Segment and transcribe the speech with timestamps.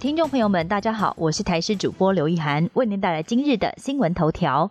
[0.00, 4.70] 听众朋友们，大家好，我是台视主播刘一涵，为您带来今日的新闻头条。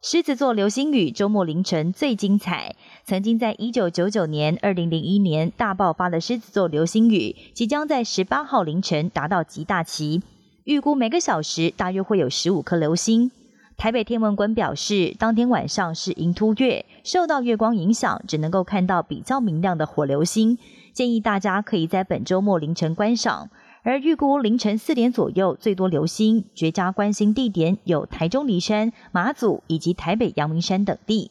[0.00, 2.74] 狮子座流星雨周末凌晨最精彩。
[3.04, 10.22] 曾经在一九九九年、二零零一年大爆发的狮子座流星雨，即将在十八号凌晨达到极大期，
[10.64, 13.30] 预估每个小时大约会有十五颗流星。
[13.76, 20.56] 台北天文馆表示，当天晚上是银突月，受到月光影响，只能够看到比较明亮的火流星，
[20.94, 23.50] 建议大家可以在本周末凌晨观赏。
[23.82, 31.30] 而预估凌晨四点左右最多流星，绝佳观星地点有台中梨山、马祖以及台北阳明山等地。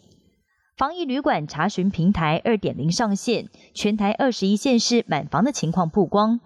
[0.75, 6.39] 防疫旅馆查询平台二点零上线，全台二十一县市满房的情况曝光。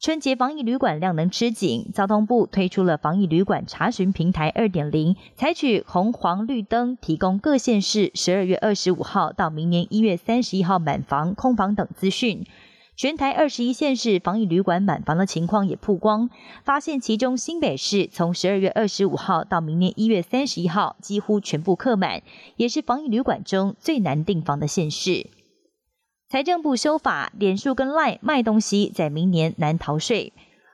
[0.00, 12.46] 春节防疫旅馆量能吃紧，交通部推出了防疫旅馆查询平台二点零，采取红黄绿灯，提供各县市十二月二十五号到明年一月三十一号满房、空房等资讯。
[12.98, 16.30] 全台二十一县市防疫旅馆满房的情况也曝光，
[16.64, 22.22] 发现其中新北市从十二月二十五号到明年一月三十一号几乎全部客满，
[22.56, 25.28] 也是防疫旅馆中最难订房的县市。
[26.28, 30.32] 财政部修法，脸书跟赖卖东西在明年难逃税，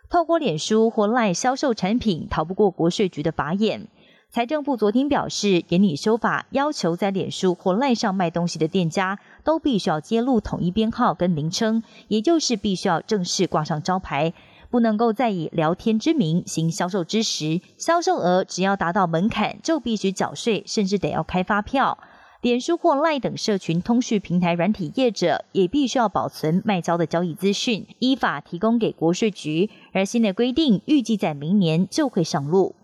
[0.09, 3.89] 透过脸书或赖销售产品，逃不过国税局的法眼。
[4.35, 14.35] 财政部昨天表示，严拟修法，要求在脸书或赖上卖东西的店家，都必须要揭露统一编号跟名称，也就是必须要正式挂上招牌，
[14.71, 21.97] 不能够再以聊天之名行销售之时，销售额只要达到门槛，就必须缴税，甚至得要开发票。
[22.41, 29.71] 脸书或赖等社群通讯平台软体业者，也必须要保存卖交的交易资讯，依法提供给国税局。
[29.93, 32.75] 而新的规定预计在明年就会上路。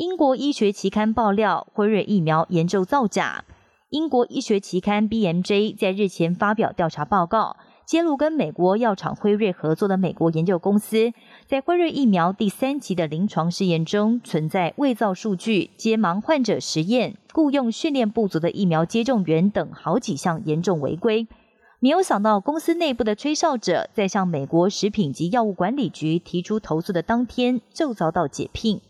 [0.00, 3.44] 英国医学期刊爆料，辉瑞疫苗严重造假。
[3.90, 11.12] 英国医学期刊 BMJ 在日前发表调查报告，揭露跟美国药厂辉瑞合作的美国研究公司，
[11.46, 21.28] 在辉瑞疫苗第三期的临床试验中，存在伪造数据、接盲患者实验、雇佣训练不足的疫苗接种员等好几项严重违规。
[21.78, 28.80] 没有想到，公司内部的吹哨者在向美国食品及药物管理局提出投诉的当天，就遭到解聘。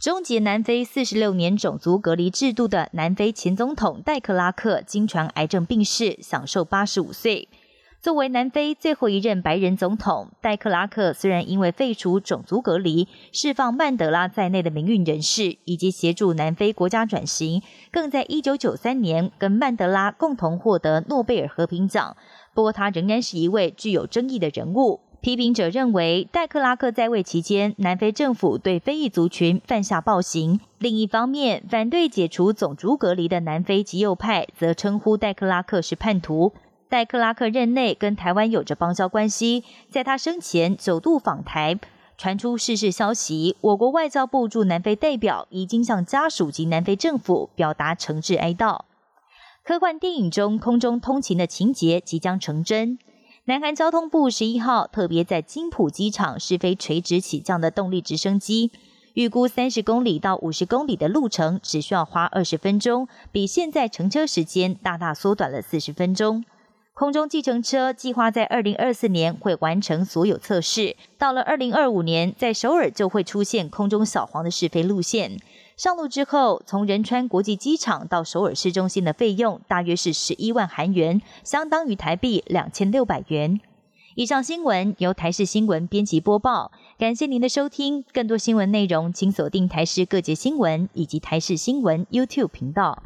[0.00, 7.48] 终结南非四十六年种族隔离制度的南非前总统戴克拉克，经传癌症病逝，享受八十五岁。
[8.00, 17.60] 作为南非最后一任白人总统，戴克拉克虽然因为废除种族隔离、释放曼德拉在内的名运人士，以及协助南非国家转型，
[17.92, 22.16] 更在一九九三年跟曼德拉共同获得诺贝尔和平奖。
[22.54, 25.00] 不过，他仍然是一位具有争议的人物。
[25.20, 30.60] 批评者认为，戴克拉克在位期间，南非政府对非裔族群犯下暴行。
[30.78, 36.52] 另一方面，反对解除种族隔离的南非极右派则称呼戴克拉克是叛徒。
[36.88, 41.78] 戴克拉克任内跟台湾有着邦交关系，在他生前九度访台，
[42.16, 43.56] 传出逝世消息。
[43.60, 48.80] 我国外交部驻南非代表已经向家属及南非政府表达诚挚哀悼。
[49.62, 52.98] 科幻电影中空中通勤的情节即将成真。
[53.50, 58.70] 南韩交通部十一号特别在金浦机场试飞垂直起降的动力直升机，
[59.14, 66.44] 预估三十公里到五十公里的路程只需要花二十分钟，比现在乘车时间大大缩短了四十分钟。
[66.94, 75.40] 空中计程车计划在二零二四年会完成所有测试，到了二零二五年，在首尔就会出现空中小黄的试飞路线。
[75.80, 83.58] 上路之后，从仁川国际机场到首尔市中心的费用大约是十一万韩元，相当于台币两千六百元。
[84.14, 88.04] 以上新闻由台视新闻编辑播报，感谢您的收听。
[88.12, 93.02] 更多新闻内容，请锁定台视各界新闻以及台视新闻 YouTube 频道。